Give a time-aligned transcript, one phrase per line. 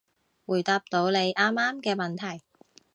[0.47, 2.43] 會答到你啱啱嘅問題